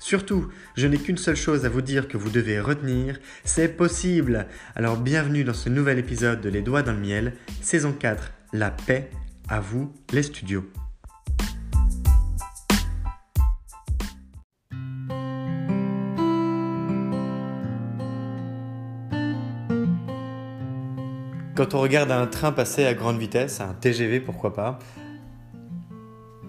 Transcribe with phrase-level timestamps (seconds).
[0.00, 4.46] Surtout, je n'ai qu'une seule chose à vous dire que vous devez retenir, c'est possible.
[4.76, 7.32] Alors bienvenue dans ce nouvel épisode de Les Doigts dans le Miel,
[7.62, 9.10] saison 4, La paix,
[9.48, 10.64] à vous les studios.
[21.56, 24.78] Quand on regarde un train passer à grande vitesse, un TGV pourquoi pas,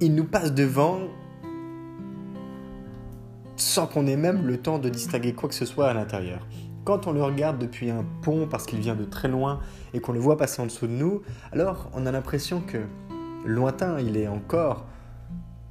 [0.02, 1.10] il nous passe devant
[3.62, 6.48] sans qu'on ait même le temps de distinguer quoi que ce soit à l'intérieur.
[6.86, 9.60] Quand on le regarde depuis un pont parce qu'il vient de très loin
[9.94, 11.22] et qu'on le voit passer en dessous de nous,
[11.52, 12.80] alors on a l'impression que
[13.46, 14.86] lointain, il est encore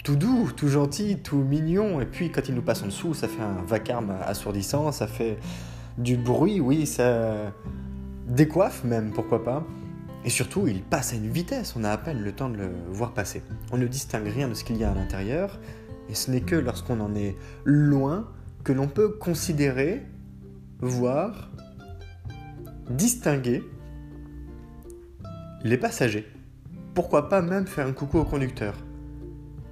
[0.05, 3.29] tout doux, tout gentil, tout mignon, et puis quand il nous passe en dessous, ça
[3.29, 5.39] fait un vacarme assourdissant, ça fait
[5.99, 7.53] du bruit, oui, ça
[8.27, 9.65] décoiffe même, pourquoi pas.
[10.25, 12.71] Et surtout, il passe à une vitesse, on a à peine le temps de le
[12.91, 13.43] voir passer.
[13.73, 15.59] On ne distingue rien de ce qu'il y a à l'intérieur,
[16.09, 18.29] et ce n'est que lorsqu'on en est loin
[18.65, 20.05] que l'on peut considérer,
[20.81, 21.51] voir,
[22.91, 23.63] distinguer
[25.63, 26.27] les passagers.
[26.95, 28.75] Pourquoi pas même faire un coucou au conducteur?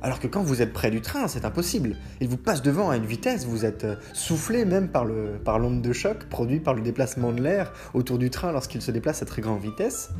[0.02, 1.96] Alors que quand vous êtes près du train, c'est impossible.
[2.20, 5.58] Il vous passe devant à une vitesse, vous êtes euh, soufflé même par l'onde par
[5.58, 9.26] de choc produit par le déplacement de l'air autour du train lorsqu'il se déplace à
[9.26, 10.10] très grande vitesse.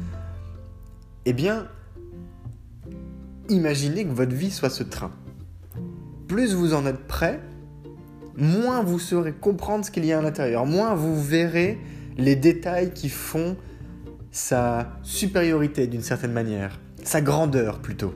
[1.27, 1.69] Eh bien,
[3.49, 5.13] imaginez que votre vie soit ce train
[6.29, 7.41] plus vous en êtes prêt,
[8.37, 11.79] moins vous saurez comprendre ce qu'il y a à l'intérieur, moins vous verrez
[12.17, 13.57] les détails qui font
[14.31, 18.15] sa supériorité d'une certaine manière, sa grandeur plutôt.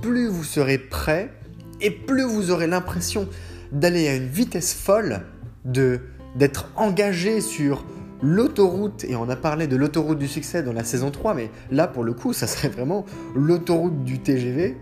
[0.00, 1.32] Plus vous serez prêt
[1.80, 3.28] et plus vous aurez l'impression
[3.70, 5.22] d'aller à une vitesse folle,
[5.64, 6.00] de
[6.36, 7.84] d'être engagé sur
[8.22, 11.86] l'autoroute, et on a parlé de l'autoroute du succès dans la saison 3, mais là
[11.86, 13.04] pour le coup ça serait vraiment
[13.34, 14.78] l'autoroute du TGV,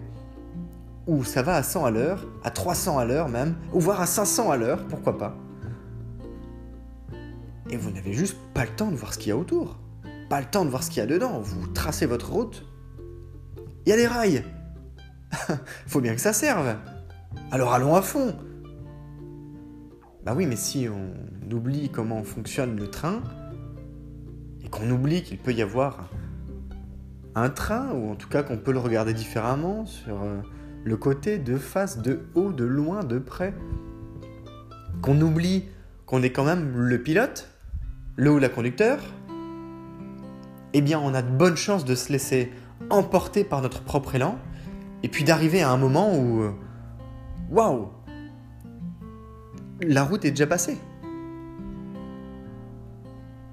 [1.11, 4.07] où ça va à 100 à l'heure, à 300 à l'heure même, ou voire à
[4.07, 5.37] 500 à l'heure, pourquoi pas.
[7.69, 9.77] Et vous n'avez juste pas le temps de voir ce qu'il y a autour.
[10.29, 11.41] Pas le temps de voir ce qu'il y a dedans.
[11.41, 12.65] Vous tracez votre route.
[13.85, 14.45] Il y a des rails.
[15.89, 16.77] Faut bien que ça serve.
[17.51, 18.37] Alors allons à fond.
[20.25, 23.21] Bah oui, mais si on oublie comment fonctionne le train,
[24.63, 26.09] et qu'on oublie qu'il peut y avoir
[27.35, 30.41] un train, ou en tout cas qu'on peut le regarder différemment sur euh,
[30.85, 33.55] le côté de face, de haut, de loin, de près.
[35.03, 35.65] Qu'on oublie
[36.07, 37.49] qu'on est quand même le pilote,
[38.17, 38.99] le ou la conducteur,
[40.73, 42.51] eh bien on a de bonnes chances de se laisser
[42.91, 44.39] emporter par notre propre élan,
[45.03, 46.51] et puis d'arriver à un moment où, euh,
[47.51, 47.89] waouh,
[49.81, 50.79] la route est déjà passée.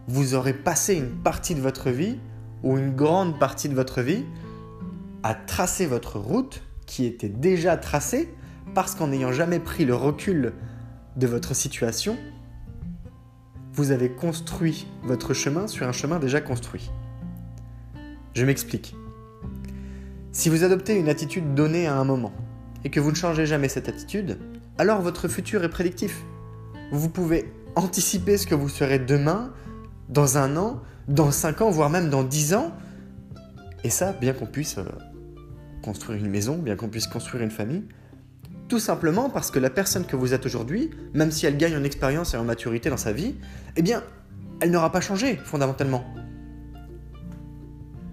[0.07, 2.17] Vous aurez passé une partie de votre vie,
[2.63, 4.25] ou une grande partie de votre vie,
[5.21, 8.33] à tracer votre route qui était déjà tracé
[8.73, 10.53] parce qu'en n'ayant jamais pris le recul
[11.15, 12.17] de votre situation,
[13.73, 16.89] vous avez construit votre chemin sur un chemin déjà construit.
[18.33, 18.95] Je m'explique.
[20.31, 22.33] Si vous adoptez une attitude donnée à un moment,
[22.83, 24.37] et que vous ne changez jamais cette attitude,
[24.77, 26.23] alors votre futur est prédictif.
[26.91, 29.51] Vous pouvez anticiper ce que vous serez demain,
[30.09, 32.71] dans un an, dans cinq ans, voire même dans dix ans.
[33.83, 34.85] Et ça, bien qu'on puisse euh,
[35.87, 37.83] construire une maison, bien qu'on puisse construire une famille,
[38.67, 41.83] tout simplement parce que la personne que vous êtes aujourd'hui, même si elle gagne en
[41.85, 43.35] expérience et en maturité dans sa vie,
[43.77, 44.03] eh bien,
[44.59, 46.03] elle n'aura pas changé fondamentalement.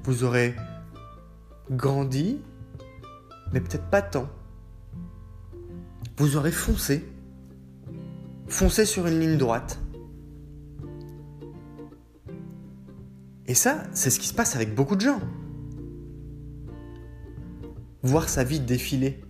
[0.05, 0.55] Vous aurez
[1.69, 2.39] grandi,
[3.53, 4.29] mais peut-être pas tant.
[6.17, 7.05] Vous aurez foncé.
[8.47, 9.81] Foncé sur une ligne droite.
[13.49, 15.21] Et ça, c'est ce qui se passe avec beaucoup de gens.
[18.05, 19.21] Voir sa vie défiler.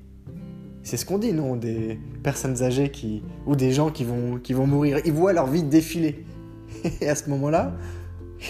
[0.83, 4.53] C'est ce qu'on dit, non Des personnes âgées qui, ou des gens qui vont, qui
[4.53, 4.99] vont mourir.
[5.05, 6.27] Ils voient leur vie défiler.
[7.01, 7.73] Et à ce moment-là,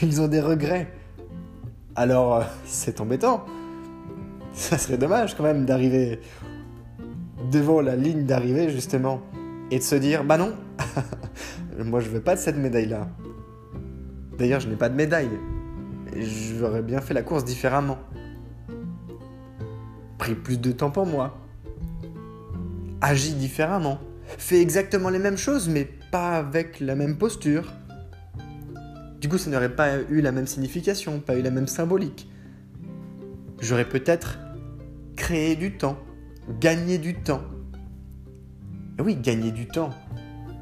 [0.03, 0.89] ils ont des regrets.
[1.95, 3.45] Alors, euh, c'est embêtant.
[4.53, 6.21] Ça serait dommage quand même d'arriver
[7.53, 9.21] devant la ligne d'arrivée, justement,
[9.71, 10.55] et de se dire Bah non,
[11.85, 13.09] moi je veux pas de cette médaille-là.
[14.39, 15.31] D'ailleurs, je n'ai pas de médaille.
[16.17, 17.99] J'aurais bien fait la course différemment.
[20.19, 21.39] Pris plus de temps pour moi.
[23.01, 23.99] Agi différemment.
[24.39, 27.73] Fait exactement les mêmes choses, mais pas avec la même posture.
[29.21, 32.29] Du coup, ça n'aurait pas eu la même signification, pas eu la même symbolique.
[33.61, 34.39] J'aurais peut-être
[35.17, 35.99] créé du temps,
[36.61, 37.43] gagné du temps.
[38.99, 39.91] Et oui, gagner du temps,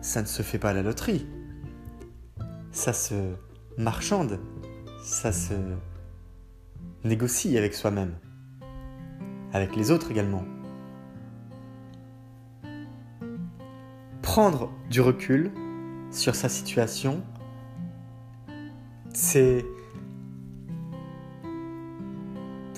[0.01, 1.27] ça ne se fait pas à la loterie.
[2.71, 3.15] Ça se
[3.77, 4.39] marchande,
[5.03, 5.55] ça se
[7.05, 8.15] négocie avec soi-même,
[9.53, 10.45] avec les autres également.
[14.23, 15.51] Prendre du recul
[16.11, 17.23] sur sa situation
[19.15, 19.65] c'est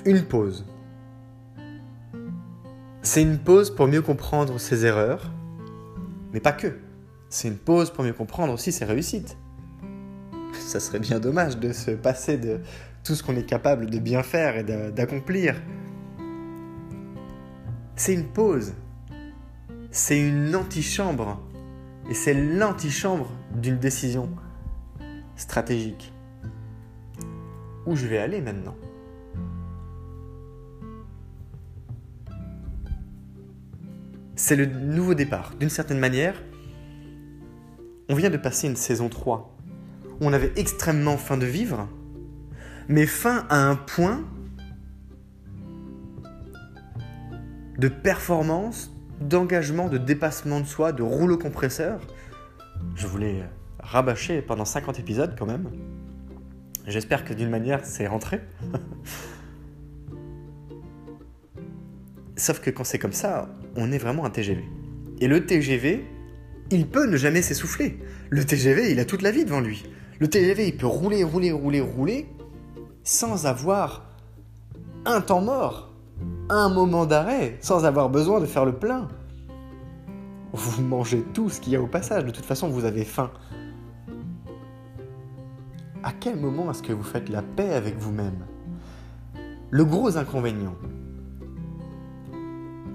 [0.05, 0.67] une pause.
[3.03, 5.31] C'est une pause pour mieux comprendre ses erreurs,
[6.33, 6.79] mais pas que.
[7.29, 9.37] C'est une pause pour mieux comprendre aussi ses réussites.
[10.55, 12.61] Ça serait bien dommage de se passer de
[13.05, 15.55] tout ce qu'on est capable de bien faire et d'accomplir.
[17.97, 18.75] C'est une pause.
[19.91, 21.41] C'est une antichambre.
[22.11, 24.29] Et c'est l'antichambre d'une décision
[25.37, 26.13] stratégique
[27.87, 28.77] où je vais aller maintenant?
[34.37, 35.55] C'est le nouveau départ.
[35.59, 36.43] D'une certaine manière,
[38.09, 39.57] on vient de passer une saison 3
[40.21, 41.89] où on avait extrêmement faim de vivre,
[42.89, 44.25] mais faim à un point
[47.79, 52.01] de performance, d'engagement, de dépassement de soi, de rouleau compresseur.
[52.95, 53.43] Je voulais
[53.81, 55.71] rabâcher pendant 50 épisodes quand même.
[56.87, 58.41] J'espère que d'une manière, c'est rentré.
[62.37, 64.65] Sauf que quand c'est comme ça, on est vraiment un TGV.
[65.21, 66.05] Et le TGV,
[66.71, 67.99] il peut ne jamais s'essouffler.
[68.31, 69.85] Le TGV, il a toute la vie devant lui.
[70.19, 72.27] Le TGV, il peut rouler, rouler, rouler, rouler,
[73.03, 74.11] sans avoir
[75.07, 75.94] un temps mort,
[76.49, 79.09] un moment d'arrêt, sans avoir besoin de faire le plein.
[80.53, 83.31] Vous mangez tout ce qu'il y a au passage, de toute façon, vous avez faim
[86.05, 88.45] à quel moment est-ce que vous faites la paix avec vous-même?
[89.71, 90.77] Le gros inconvénient,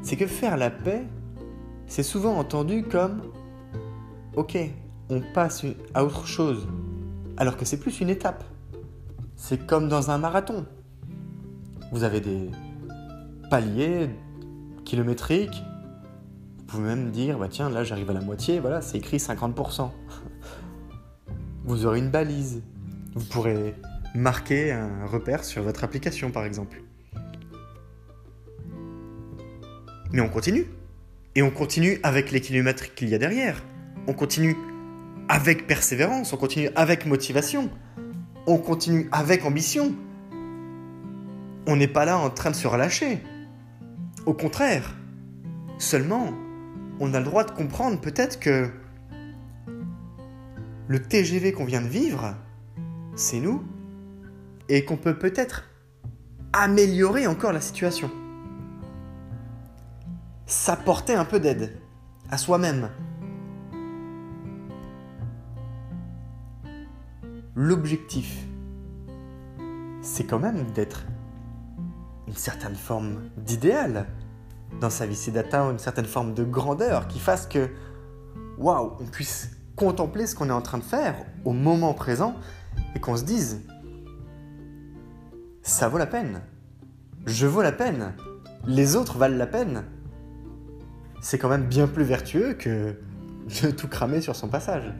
[0.04, 1.06] c'est que faire la paix,
[1.88, 3.24] c'est souvent entendu comme
[4.36, 4.58] ok,
[5.10, 5.66] on passe
[5.96, 6.68] à autre chose,
[7.38, 8.44] alors que c'est plus une étape.
[9.36, 10.66] C'est comme dans un marathon.
[11.92, 12.52] Vous avez des
[13.50, 14.10] paliers
[14.86, 15.64] kilométriques.
[16.58, 19.90] Vous pouvez même dire, bah tiens, là j'arrive à la moitié, voilà, c'est écrit 50%.
[21.66, 22.62] Vous aurez une balise.
[23.16, 23.76] Vous pourrez
[24.16, 26.82] marquer un repère sur votre application par exemple.
[30.12, 30.66] Mais on continue.
[31.36, 33.64] Et on continue avec les kilomètres qu'il y a derrière.
[34.08, 34.58] On continue
[35.28, 37.70] avec persévérance, on continue avec motivation,
[38.48, 39.94] on continue avec ambition.
[41.68, 43.20] On n'est pas là en train de se relâcher.
[44.30, 44.94] Au contraire,
[45.80, 46.28] seulement,
[47.00, 48.70] on a le droit de comprendre peut-être que
[50.88, 52.36] le TGV qu'on vient de vivre,
[53.16, 53.64] c'est nous,
[54.68, 55.68] et qu'on peut peut-être
[56.54, 58.12] améliorer encore la situation.
[60.46, 61.76] S'apporter un peu d'aide
[62.30, 62.92] à soi-même.
[67.56, 68.46] L'objectif,
[70.04, 71.04] c'est quand même d'être
[72.28, 74.06] une certaine forme d'idéal
[74.80, 77.70] dans sa vie, c'est d'atteindre une certaine forme de grandeur qui fasse que,
[78.58, 82.36] waouh, on puisse contempler ce qu'on est en train de faire au moment présent
[82.96, 83.62] et qu'on se dise,
[85.62, 86.42] ça vaut la peine,
[87.26, 88.14] je vaux la peine,
[88.66, 89.84] les autres valent la peine,
[91.22, 92.96] c'est quand même bien plus vertueux que
[93.64, 94.94] de tout cramer sur son passage.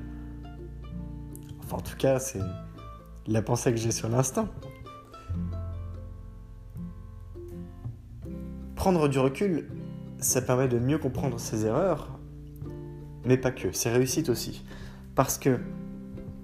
[1.64, 2.42] Enfin, en tout cas, c'est
[3.28, 4.48] la pensée que j'ai sur l'instant.
[8.80, 9.68] Prendre du recul,
[10.20, 12.18] ça permet de mieux comprendre ses erreurs,
[13.26, 14.64] mais pas que, ses réussites aussi.
[15.16, 15.60] Parce que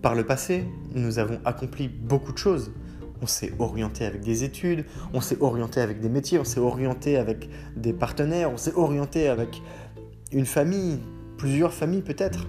[0.01, 2.73] par le passé, nous avons accompli beaucoup de choses.
[3.21, 7.15] On s'est orienté avec des études, on s'est orienté avec des métiers, on s'est orienté
[7.15, 9.61] avec des partenaires, on s'est orienté avec
[10.33, 10.99] une famille,
[11.37, 12.47] plusieurs familles peut-être.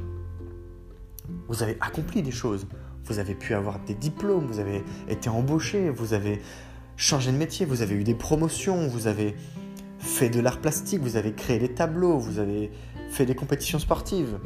[1.46, 2.66] Vous avez accompli des choses,
[3.04, 6.40] vous avez pu avoir des diplômes, vous avez été embauché, vous avez
[6.96, 9.36] changé de métier, vous avez eu des promotions, vous avez
[10.06, 12.70] fait de l'art plastique, vous avez créé des tableaux, vous avez
[13.10, 14.38] fait des compétitions sportives.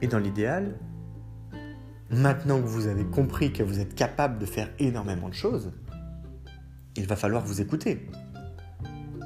[0.00, 0.78] Et dans l'idéal,
[2.10, 5.72] maintenant que vous avez compris que vous êtes capable de faire énormément de choses,
[6.96, 8.08] il va falloir vous écouter.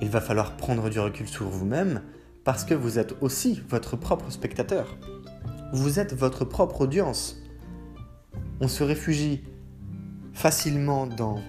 [0.02, 2.02] Il va falloir prendre du recul sur vous-même
[2.44, 4.96] parce que vous êtes aussi votre propre spectateur.
[5.72, 7.42] Vous êtes votre propre audience.
[8.60, 9.42] On se réfugie
[10.36, 11.40] facilement dans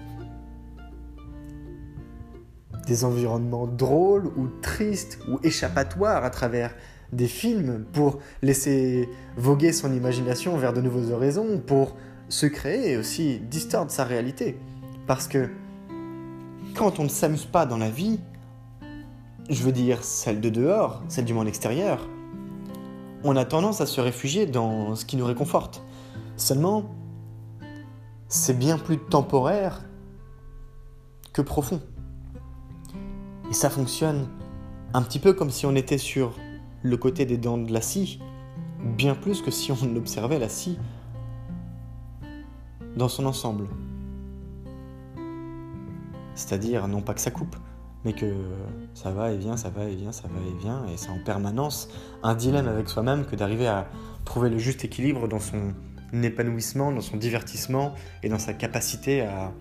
[2.86, 6.74] des environnements drôles ou tristes ou échappatoires à travers
[7.12, 11.96] des films pour laisser voguer son imagination vers de nouveaux horizons, pour
[12.30, 14.58] se créer et aussi distordre sa réalité.
[15.06, 15.50] Parce que
[16.74, 18.20] quand on ne s'amuse pas dans la vie,
[19.50, 22.08] je veux dire celle de dehors, celle du monde extérieur,
[23.22, 25.82] on a tendance à se réfugier dans ce qui nous réconforte.
[26.36, 26.84] Seulement,
[28.28, 29.82] c'est bien plus temporaire
[31.32, 31.80] que profond.
[33.50, 34.28] Et ça fonctionne
[34.92, 36.34] un petit peu comme si on était sur
[36.82, 38.20] le côté des dents de la scie,
[38.82, 40.78] bien plus que si on observait la scie
[42.96, 43.66] dans son ensemble.
[46.34, 47.56] C'est-à-dire non pas que ça coupe,
[48.04, 48.34] mais que
[48.94, 51.18] ça va et vient, ça va et vient, ça va et vient, et c'est en
[51.24, 51.88] permanence
[52.22, 53.88] un dilemme avec soi-même que d'arriver à
[54.24, 55.72] trouver le juste équilibre dans son
[56.12, 59.52] épanouissement, dans son divertissement et dans sa capacité à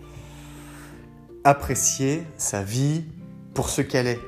[1.43, 3.03] apprécier sa vie
[3.53, 4.19] pour ce qu'elle est.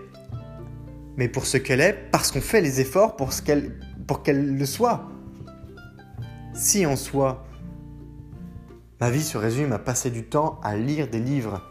[1.18, 5.10] Mais pour ce qu'elle est, parce qu'on fait les efforts pour, qu'elle, pour le soit.
[6.54, 7.46] Si en soi,
[9.02, 11.62] ma vie se résume à passer du temps à lire des livres,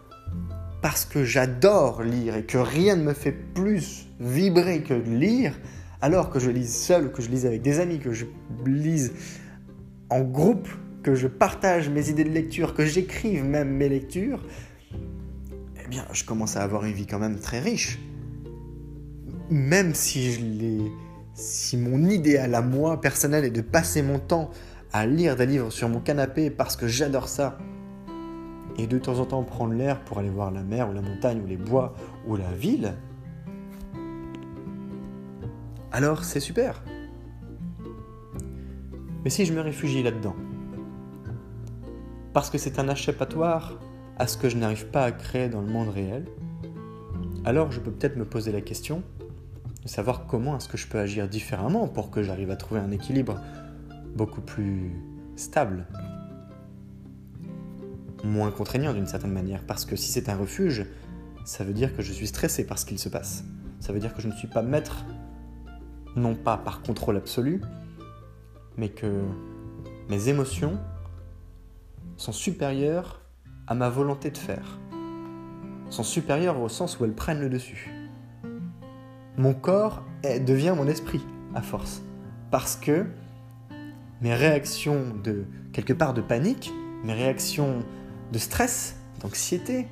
[0.82, 5.58] parce que j'adore lire et que rien ne me fait plus vibrer que de lire,
[6.00, 8.26] alors que je lise seul, que je lise avec des amis, que je
[8.64, 9.12] lise
[10.10, 10.68] en groupe,
[11.02, 14.44] que je partage mes idées de lecture, que j'écrive même mes lectures,
[14.92, 17.98] eh bien, je commence à avoir une vie quand même très riche.
[19.50, 20.40] Même si je
[21.34, 24.50] si mon idéal à moi personnel est de passer mon temps
[24.92, 27.58] à lire des livres sur mon canapé parce que j'adore ça,
[28.76, 31.40] et de temps en temps prendre l'air pour aller voir la mer ou la montagne
[31.42, 31.94] ou les bois
[32.26, 32.94] ou la ville,
[35.92, 36.82] alors c'est super.
[39.28, 40.34] Mais si je me réfugie là-dedans,
[42.32, 43.78] parce que c'est un échappatoire
[44.16, 46.24] à ce que je n'arrive pas à créer dans le monde réel,
[47.44, 49.02] alors je peux peut-être me poser la question
[49.82, 52.90] de savoir comment est-ce que je peux agir différemment pour que j'arrive à trouver un
[52.90, 53.38] équilibre
[54.16, 54.92] beaucoup plus
[55.36, 55.86] stable,
[58.24, 60.86] moins contraignant d'une certaine manière, parce que si c'est un refuge,
[61.44, 63.44] ça veut dire que je suis stressé par ce qu'il se passe.
[63.78, 65.04] Ça veut dire que je ne suis pas maître,
[66.16, 67.60] non pas par contrôle absolu,
[68.78, 69.22] mais que
[70.08, 70.78] mes émotions
[72.16, 73.20] sont supérieures
[73.66, 74.78] à ma volonté de faire,
[75.90, 77.92] sont supérieures au sens où elles prennent le dessus.
[79.36, 81.20] Mon corps devient mon esprit
[81.54, 82.02] à force,
[82.50, 83.04] parce que
[84.20, 86.72] mes réactions de quelque part de panique,
[87.04, 87.84] mes réactions
[88.32, 89.86] de stress, d'anxiété,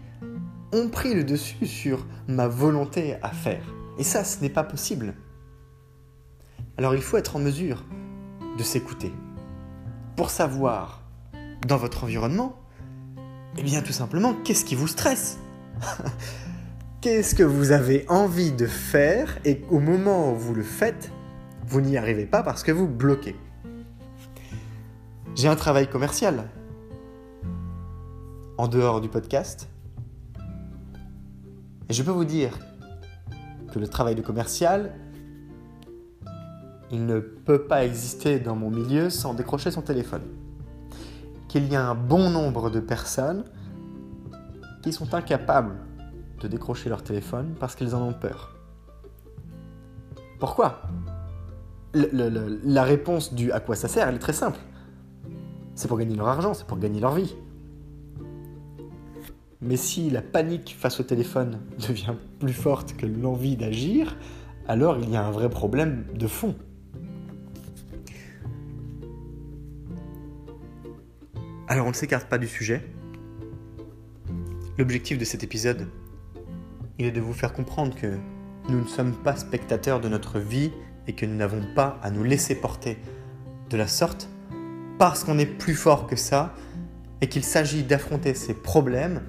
[0.72, 3.62] ont pris le dessus sur ma volonté à faire.
[3.98, 5.14] Et ça, ce n'est pas possible.
[6.76, 7.84] Alors il faut être en mesure
[8.56, 9.12] de s'écouter.
[10.16, 11.02] Pour savoir,
[11.66, 12.56] dans votre environnement,
[13.58, 15.38] eh bien tout simplement, qu'est-ce qui vous stresse?
[17.02, 21.12] Qu'est-ce que vous avez envie de faire et au moment où vous le faites,
[21.66, 23.36] vous n'y arrivez pas parce que vous bloquez?
[25.36, 26.48] J'ai un travail commercial
[28.58, 29.68] en dehors du podcast.
[31.88, 32.58] Et je peux vous dire
[33.72, 34.94] que le travail de commercial
[36.90, 40.22] il ne peut pas exister dans mon milieu sans décrocher son téléphone.
[41.48, 43.44] Qu'il y a un bon nombre de personnes
[44.82, 45.76] qui sont incapables
[46.40, 48.54] de décrocher leur téléphone parce qu'ils en ont peur.
[50.38, 50.82] Pourquoi?
[51.94, 54.58] La réponse du à quoi ça sert, elle est très simple.
[55.74, 57.34] C'est pour gagner leur argent, c'est pour gagner leur vie.
[59.62, 64.16] Mais si la panique face au téléphone devient plus forte que l'envie d'agir,
[64.68, 66.54] alors il y a un vrai problème de fond.
[71.68, 72.80] Alors on ne s'écarte pas du sujet.
[74.78, 75.88] L'objectif de cet épisode,
[76.98, 78.18] il est de vous faire comprendre que
[78.68, 80.70] nous ne sommes pas spectateurs de notre vie
[81.08, 82.98] et que nous n'avons pas à nous laisser porter
[83.68, 84.28] de la sorte
[84.98, 86.54] parce qu'on est plus fort que ça
[87.20, 89.22] et qu'il s'agit d'affronter ces problèmes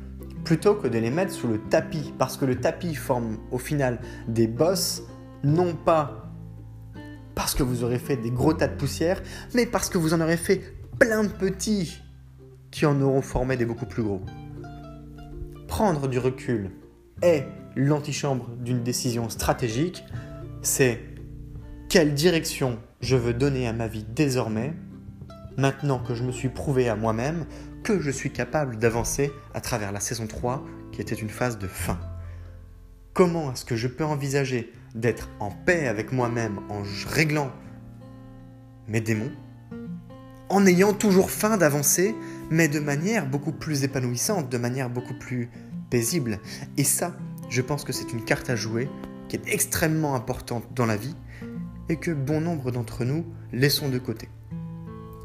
[0.43, 3.99] plutôt que de les mettre sous le tapis parce que le tapis forme au final
[4.27, 5.01] des bosses
[5.43, 6.31] non pas
[7.33, 9.23] parce que vous aurez fait des gros tas de poussière
[9.55, 10.61] mais parce que vous en aurez fait
[10.99, 12.01] plein de petits
[12.77, 14.21] qui en auront formé des beaucoup plus gros.
[15.67, 16.69] Prendre du recul
[17.23, 20.03] est l'antichambre d'une décision stratégique,
[20.61, 20.99] c'est
[21.89, 24.75] quelle direction je veux donner à ma vie désormais,
[25.57, 27.47] maintenant que je me suis prouvé à moi-même
[27.83, 31.65] que je suis capable d'avancer à travers la saison 3 qui était une phase de
[31.65, 31.97] fin.
[33.13, 37.51] Comment est-ce que je peux envisager d'être en paix avec moi-même en réglant
[38.87, 39.31] mes démons,
[40.49, 42.15] en ayant toujours faim d'avancer,
[42.49, 45.49] mais de manière beaucoup plus épanouissante, de manière beaucoup plus
[45.89, 46.39] paisible.
[46.77, 47.15] Et ça,
[47.49, 48.89] je pense que c'est une carte à jouer
[49.29, 51.15] qui est extrêmement importante dans la vie
[51.89, 54.29] et que bon nombre d'entre nous laissons de côté.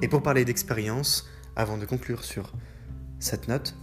[0.00, 2.52] Et pour parler d'expérience, avant de conclure sur
[3.18, 3.76] cette note,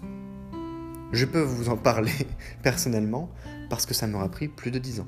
[1.12, 2.12] je peux vous en parler
[2.64, 3.32] personnellement
[3.70, 5.08] parce que ça m'aura pris plus de 10 ans.